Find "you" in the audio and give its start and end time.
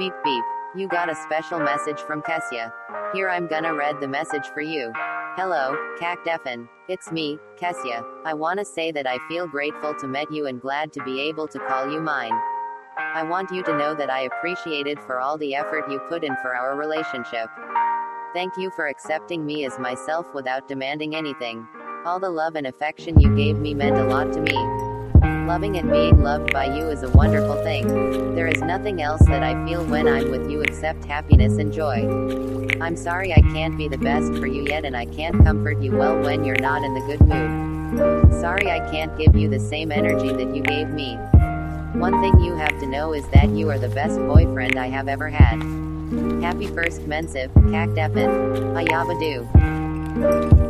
0.74-0.88, 4.62-4.90, 10.32-10.46, 11.92-12.00, 13.52-13.62, 15.90-15.98, 18.56-18.70, 23.20-23.36, 26.66-26.90, 30.48-30.60, 34.46-34.62, 35.82-35.90, 39.34-39.48, 40.54-40.62, 42.38-42.54, 43.48-43.70